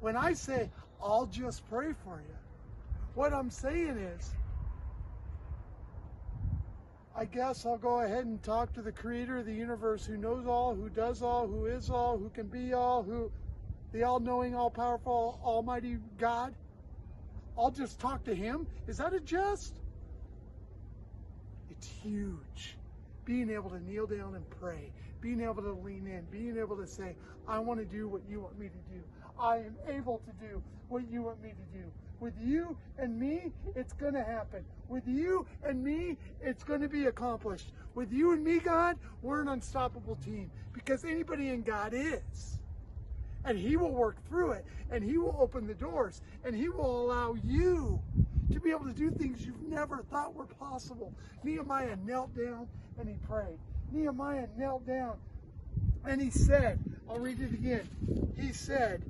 [0.00, 0.68] When I say,
[1.00, 2.34] I'll just pray for you,
[3.14, 4.32] what I'm saying is,
[7.16, 10.44] I guess I'll go ahead and talk to the creator of the universe who knows
[10.46, 13.30] all, who does all, who is all, who can be all, who.
[13.92, 16.52] the all knowing, all powerful, almighty God?
[17.56, 18.66] I'll just talk to him?
[18.88, 19.74] Is that a just?
[21.70, 22.77] It's huge.
[23.28, 26.86] Being able to kneel down and pray, being able to lean in, being able to
[26.86, 27.14] say,
[27.46, 29.02] I want to do what you want me to do.
[29.38, 31.84] I am able to do what you want me to do.
[32.20, 34.64] With you and me, it's going to happen.
[34.88, 37.72] With you and me, it's going to be accomplished.
[37.94, 42.58] With you and me, God, we're an unstoppable team because anybody in God is.
[43.44, 47.04] And He will work through it and He will open the doors and He will
[47.04, 48.00] allow you
[48.52, 51.12] to be able to do things you've never thought were possible.
[51.44, 52.68] Nehemiah knelt down
[52.98, 53.58] and he prayed.
[53.92, 55.16] Nehemiah knelt down
[56.06, 56.78] and he said,
[57.08, 57.88] I'll read it again.
[58.38, 59.02] He said,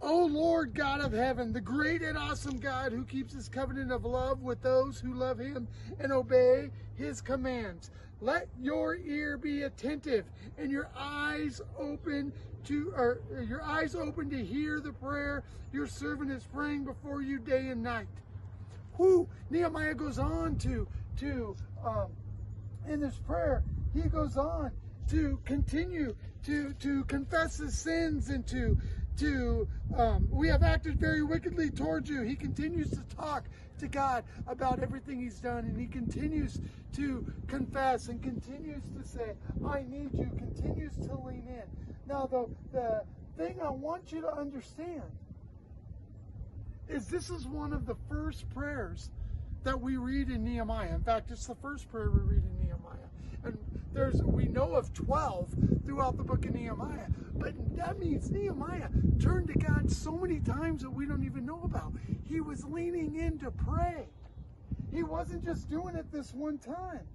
[0.00, 4.04] O Lord God of heaven, the great and awesome God who keeps his covenant of
[4.04, 5.66] love with those who love him
[5.98, 7.90] and obey his commands.
[8.24, 10.24] Let your ear be attentive
[10.56, 12.32] and your eyes open
[12.64, 15.44] to or your eyes open to hear the prayer
[15.74, 18.06] your servant is praying before you day and night.
[18.94, 21.54] Who Nehemiah goes on to to
[21.84, 22.12] um,
[22.88, 23.62] in this prayer,
[23.92, 24.70] he goes on
[25.10, 26.16] to continue
[26.46, 28.78] to to confess his sins and to
[29.18, 29.68] to
[29.98, 32.22] um, we have acted very wickedly towards you.
[32.22, 33.44] He continues to talk
[33.78, 36.60] to God about everything he's done, and he continues
[36.94, 41.62] to confess and continues to say, "I need you." Continues to lean in.
[42.06, 43.04] Now, the the
[43.36, 45.02] thing I want you to understand
[46.88, 49.10] is this is one of the first prayers
[49.64, 50.94] that we read in Nehemiah.
[50.94, 53.08] In fact, it's the first prayer we read in Nehemiah.
[53.42, 53.58] And
[53.94, 55.54] there's we know of 12
[55.86, 57.06] throughout the book of Nehemiah.
[57.36, 58.88] But that means Nehemiah
[59.20, 61.92] turned to God so many times that we don't even know about.
[62.28, 64.08] He was leaning in to pray.
[64.92, 67.06] He wasn't just doing it this one time.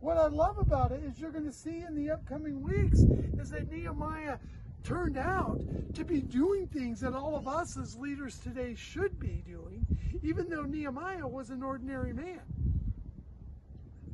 [0.00, 3.00] What I love about it is you're going to see in the upcoming weeks
[3.38, 4.38] is that Nehemiah
[4.82, 5.60] turned out
[5.94, 9.86] to be doing things that all of us as leaders today should be doing,
[10.22, 12.40] even though Nehemiah was an ordinary man.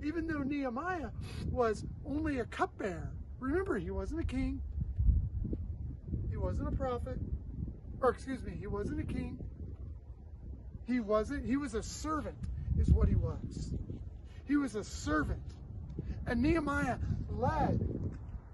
[0.07, 1.11] Even though Nehemiah
[1.51, 3.11] was only a cupbearer.
[3.41, 4.63] Remember, he wasn't a king,
[6.31, 7.19] he wasn't a prophet,
[8.01, 9.37] or excuse me, he wasn't a king.
[10.87, 12.37] He wasn't, he was a servant,
[12.79, 13.73] is what he was.
[14.45, 15.43] He was a servant.
[16.29, 16.99] And Nehemiah
[17.29, 17.81] led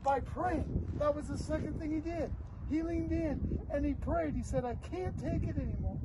[0.03, 0.89] by praying.
[0.99, 2.31] That was the second thing he did.
[2.71, 4.35] He leaned in and he prayed.
[4.35, 5.99] He said, I can't take it anymore.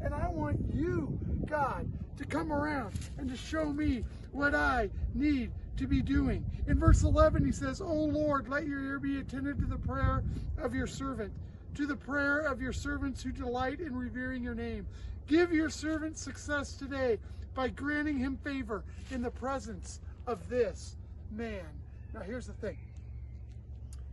[0.00, 5.52] And I want you, God, to come around and to show me what I need
[5.76, 6.44] to be doing.
[6.66, 10.22] In verse 11, he says, O Lord, let your ear be attentive to the prayer
[10.58, 11.32] of your servant,
[11.74, 14.86] to the prayer of your servants who delight in revering your name.
[15.26, 17.18] Give your servant success today
[17.54, 20.96] by granting him favor in the presence of this
[21.30, 21.64] man.
[22.12, 22.78] Now, here's the thing.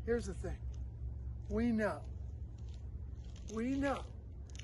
[0.05, 0.57] Here's the thing.
[1.49, 1.99] We know,
[3.53, 3.99] we know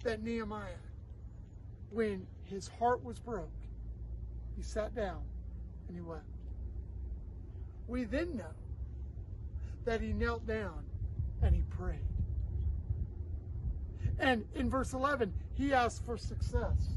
[0.03, 0.69] that Nehemiah,
[1.91, 3.49] when his heart was broke,
[4.55, 5.21] he sat down
[5.93, 6.23] and he wept.
[7.87, 8.53] We then know
[9.85, 10.83] that he knelt down
[11.41, 11.99] and he prayed.
[14.19, 16.95] And in verse 11, he asked for success.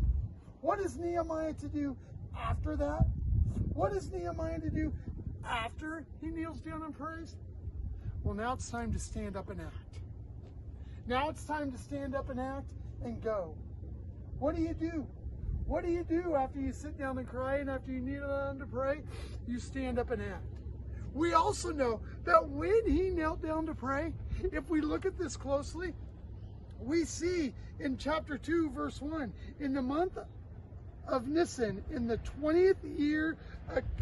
[0.61, 1.97] What is Nehemiah to do
[2.37, 3.07] after that?
[3.75, 4.93] What is Nehemiah to do
[5.45, 7.37] after he kneels down and prays?
[8.23, 10.01] Well, now it's time to stand up and act.
[11.07, 12.67] Now it's time to stand up and act
[13.05, 13.55] and go.
[14.39, 15.07] What do you do?
[15.67, 18.59] What do you do after you sit down and cry and after you kneel down
[18.61, 19.01] to pray?
[19.49, 20.45] You stand up and act.
[21.13, 24.13] We also know that when he knelt down to pray,
[24.53, 25.95] if we look at this closely,
[26.79, 30.19] we see in chapter 2, verse 1, in the month
[31.09, 33.37] of Nisan, in the 20th year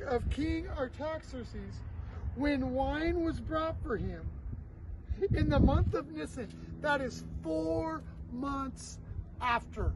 [0.07, 1.81] of King Artaxerxes,
[2.35, 4.29] when wine was brought for him,
[5.35, 6.49] in the month of Nisan,
[6.81, 8.03] that is four
[8.33, 8.99] months
[9.41, 9.93] after.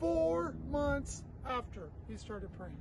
[0.00, 2.78] Four months after he started praying.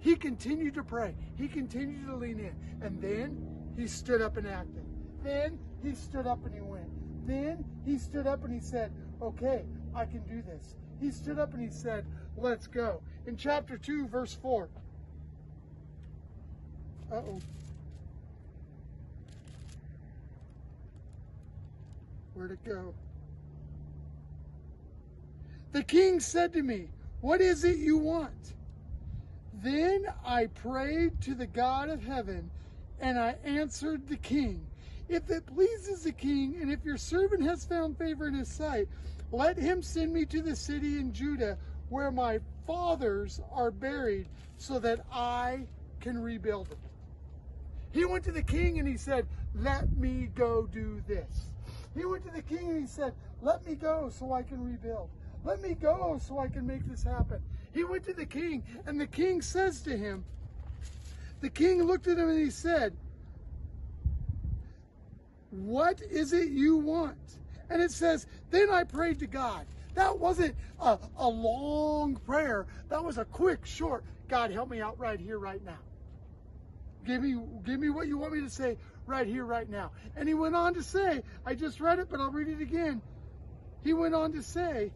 [0.00, 1.14] He continued to pray.
[1.36, 2.54] He continued to lean in.
[2.82, 3.46] And then
[3.76, 4.84] he stood up and acted.
[5.22, 6.90] Then he stood up and he went.
[7.26, 8.92] Then he stood up and he said,
[9.22, 10.74] Okay, I can do this.
[11.00, 12.04] He stood up and he said,
[12.36, 13.02] Let's go.
[13.26, 14.68] In chapter 2, verse 4.
[17.12, 17.38] Uh oh.
[22.34, 22.94] Where'd it go?
[25.72, 26.88] The king said to me,
[27.20, 28.54] What is it you want?
[29.62, 32.50] Then I prayed to the God of heaven,
[32.98, 34.66] and I answered the king,
[35.08, 38.88] If it pleases the king, and if your servant has found favor in his sight,
[39.30, 41.56] let him send me to the city in Judah
[41.88, 45.66] where my fathers are buried, so that I
[46.00, 46.78] can rebuild it.
[47.92, 51.50] He went to the king and he said, Let me go do this.
[51.94, 55.10] He went to the king and he said, Let me go so I can rebuild.
[55.44, 57.40] Let me go so I can make this happen.
[57.72, 60.24] He went to the king and the king says to him,
[61.40, 62.94] The king looked at him and he said,
[65.50, 67.18] What is it you want?
[67.70, 69.66] And it says, Then I prayed to God.
[69.94, 72.66] That wasn't a, a long prayer.
[72.88, 75.78] That was a quick, short, God help me out right here, right now.
[77.06, 78.76] Give me, give me what you want me to say
[79.06, 79.90] right here, right now.
[80.16, 83.02] And he went on to say, I just read it, but I'll read it again.
[83.82, 84.92] He went on to say,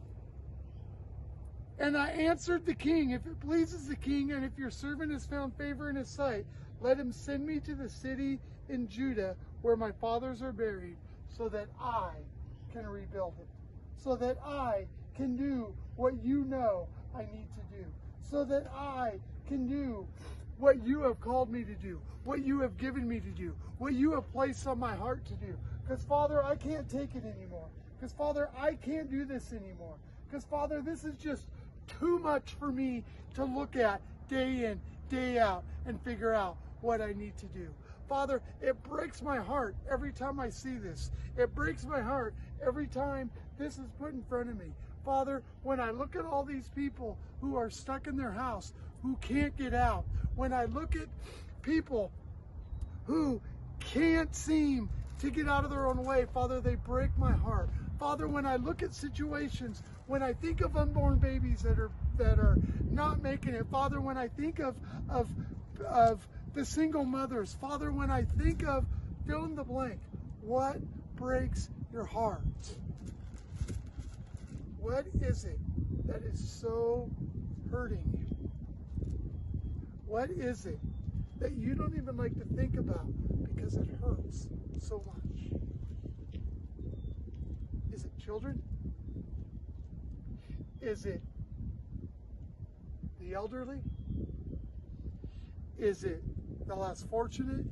[1.78, 5.26] and I answered the king, if it pleases the king, and if your servant has
[5.26, 6.46] found favor in his sight,
[6.80, 10.96] let him send me to the city in Judah where my fathers are buried,
[11.28, 12.10] so that I
[12.72, 13.48] can rebuild it.
[13.96, 17.84] So that I can do what you know I need to do.
[18.20, 19.12] So that I
[19.48, 20.06] can do
[20.58, 23.94] what you have called me to do, what you have given me to do, what
[23.94, 25.56] you have placed on my heart to do.
[25.82, 27.68] Because, Father, I can't take it anymore.
[27.96, 29.96] Because, Father, I can't do this anymore.
[30.26, 31.46] Because, Father, this is just
[31.98, 37.00] too much for me to look at day in, day out, and figure out what
[37.00, 37.68] I need to do.
[38.08, 41.10] Father, it breaks my heart every time I see this.
[41.36, 42.34] It breaks my heart
[42.64, 44.72] every time this is put in front of me.
[45.04, 48.72] Father, when I look at all these people who are stuck in their house,
[49.02, 51.08] who can't get out, when I look at
[51.62, 52.10] people
[53.04, 53.40] who
[53.80, 54.88] can't seem
[55.20, 57.68] to get out of their own way, Father, they break my heart.
[58.04, 62.38] Father, when I look at situations, when I think of unborn babies that are that
[62.38, 62.58] are
[62.92, 64.76] not making it, Father, when I think of
[65.08, 65.26] of
[65.88, 68.84] of the single mothers, Father, when I think of
[69.26, 69.96] fill in the blank,
[70.42, 70.82] what
[71.16, 72.42] breaks your heart?
[74.82, 75.58] What is it
[76.06, 77.08] that is so
[77.70, 78.48] hurting you?
[80.06, 80.78] What is it
[81.40, 83.06] that you don't even like to think about
[83.46, 84.46] because it hurts
[84.78, 85.73] so much?
[88.24, 88.62] Children?
[90.80, 91.20] Is it
[93.20, 93.80] the elderly?
[95.78, 96.22] Is it
[96.66, 97.66] the less fortunate?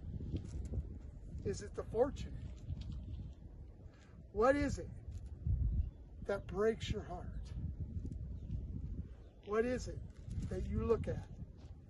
[1.47, 2.35] Is it the fortunate?
[4.33, 4.89] What is it
[6.27, 7.25] that breaks your heart?
[9.47, 9.99] What is it
[10.51, 11.27] that you look at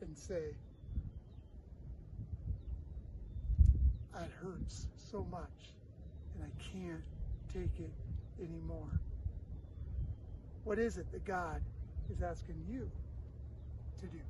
[0.00, 0.54] and say,
[4.14, 5.72] it hurts so much
[6.34, 7.02] and I can't
[7.52, 7.92] take it
[8.42, 9.00] anymore?
[10.64, 11.60] What is it that God
[12.10, 12.90] is asking you
[14.00, 14.20] to do?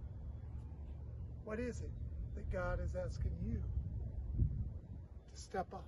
[1.45, 1.91] What is it
[2.37, 5.85] that God is asking you to step up?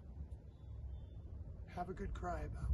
[1.76, 2.70] Have a good cry about.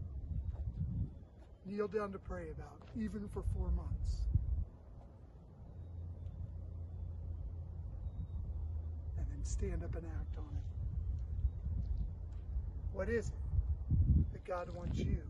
[1.67, 4.27] Kneel down to pray about, even for four months.
[9.19, 10.65] And then stand up and act on it.
[12.93, 15.21] What is it that God wants you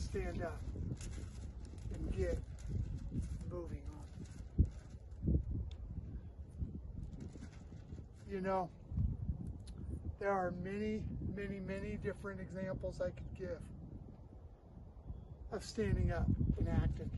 [0.00, 0.60] stand up
[1.94, 2.38] and get
[3.50, 4.64] moving on?
[8.30, 8.70] You know,
[10.18, 11.02] there are many,
[11.36, 13.58] many, many different examples I could give
[15.52, 16.28] of standing up
[16.58, 17.10] and acting,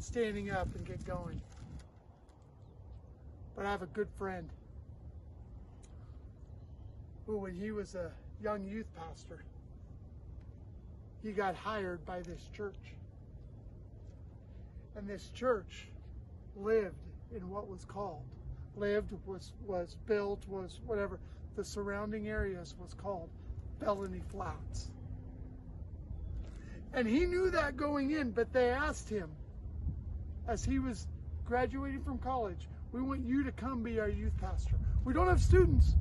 [0.00, 1.40] standing up and get going.
[3.54, 4.48] But I have a good friend
[7.26, 8.10] who, when he was a
[8.42, 9.38] young youth pastor,
[11.26, 12.94] he got hired by this church.
[14.94, 15.88] And this church
[16.54, 16.94] lived
[17.34, 18.22] in what was called,
[18.76, 21.18] lived, was, was built, was whatever,
[21.56, 23.28] the surrounding areas was called
[23.80, 24.92] Felony Flats.
[26.94, 29.28] And he knew that going in, but they asked him
[30.46, 31.08] as he was
[31.44, 34.76] graduating from college, we want you to come be our youth pastor.
[35.04, 35.96] We don't have students.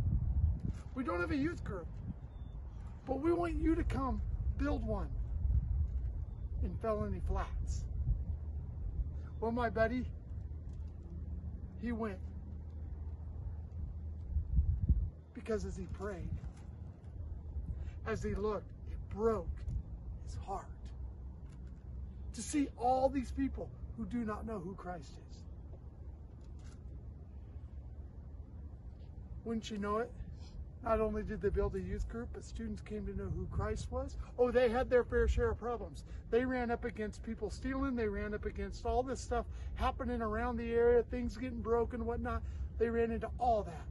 [0.94, 1.88] We don't have a youth group.
[3.06, 4.22] But we want you to come
[4.58, 5.10] build one
[6.66, 7.84] in Felony Flats.
[9.40, 10.06] Well, my buddy,
[11.82, 12.18] he went.
[15.34, 16.30] Because as he prayed,
[18.08, 19.48] as he looked, it broke
[20.26, 20.66] his heart
[22.34, 25.38] to see all these people who do not know who Christ is.
[29.44, 30.12] Wouldn't you know it?
[30.84, 33.92] Not only did they build a youth group, but students came to know who Christ
[33.92, 34.18] was.
[34.38, 36.04] Oh, they had their fair share of problems.
[36.30, 37.96] They ran up against people stealing.
[37.96, 42.44] They ran up against all this stuff happening around the area, things getting broken, whatnot.
[42.78, 43.86] They ran into all that.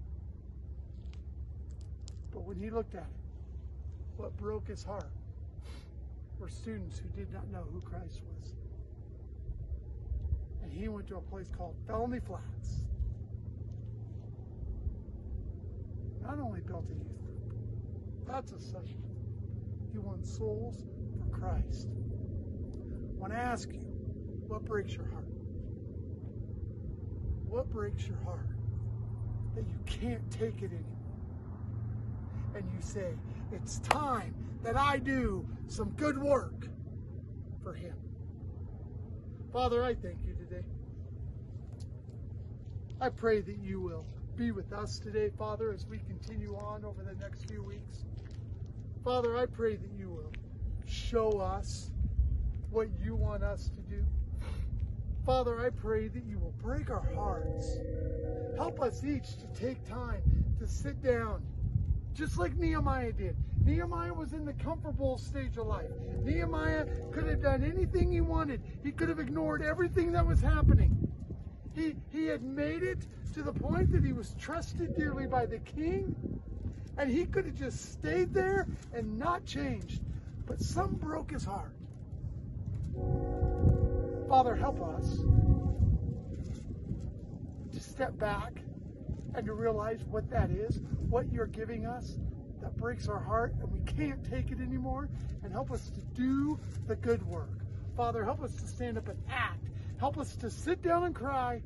[2.32, 5.10] But when he looked at it, what broke his heart
[6.38, 8.52] were students who did not know who Christ was.
[10.62, 12.84] And he went to a place called Felony Flats.
[16.24, 19.02] Not only built a youth group, that's a session.
[19.92, 20.84] He won souls
[21.18, 21.88] for Christ.
[21.88, 23.80] I want to ask you,
[24.48, 25.26] what breaks your heart?
[27.46, 28.48] What breaks your heart
[29.54, 30.94] that you can't take it anymore?
[32.56, 33.14] And you say,
[33.52, 36.68] it's time that I do some good work
[37.62, 37.94] for Him.
[39.52, 40.64] Father, I thank you today.
[43.00, 44.06] I pray that you will
[44.36, 48.04] be with us today, Father, as we continue on over the next few weeks.
[49.04, 50.32] Father, I pray that you will
[50.86, 51.90] show us
[52.70, 54.04] what you want us to do.
[55.24, 57.78] Father, I pray that you will break our hearts.
[58.56, 60.22] Help us each to take time
[60.58, 61.42] to sit down,
[62.12, 63.36] just like Nehemiah did.
[63.64, 65.90] Nehemiah was in the comfortable stage of life.
[66.22, 70.96] Nehemiah could have done anything he wanted, he could have ignored everything that was happening.
[71.74, 75.58] He, he had made it to the point that he was trusted dearly by the
[75.58, 76.14] king,
[76.96, 80.00] and he could have just stayed there and not changed.
[80.46, 81.74] But some broke his heart.
[84.28, 85.18] Father, help us
[87.72, 88.52] to step back
[89.34, 92.16] and to realize what that is, what you're giving us
[92.60, 95.08] that breaks our heart and we can't take it anymore,
[95.42, 97.50] and help us to do the good work.
[97.96, 99.66] Father, help us to stand up and act.
[99.98, 101.60] Help us to sit down and cry.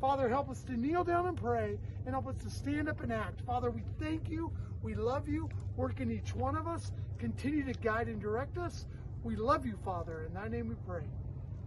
[0.00, 3.12] Father, help us to kneel down and pray, and help us to stand up and
[3.12, 3.42] act.
[3.42, 4.50] Father, we thank you.
[4.82, 5.48] We love you.
[5.76, 6.92] Work in each one of us.
[7.18, 8.86] Continue to guide and direct us.
[9.22, 10.24] We love you, Father.
[10.26, 11.04] In thy name we pray.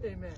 [0.04, 0.34] Amen.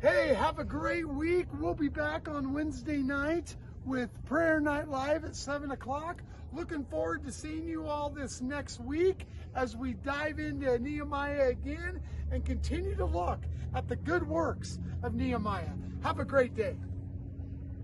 [0.00, 1.46] Hey, have a great week.
[1.60, 3.54] We'll be back on Wednesday night
[3.84, 6.22] with Prayer Night Live at 7 o'clock.
[6.52, 12.00] Looking forward to seeing you all this next week as we dive into Nehemiah again
[12.30, 13.40] and continue to look
[13.74, 15.72] at the good works of Nehemiah.
[16.02, 16.76] Have a great day.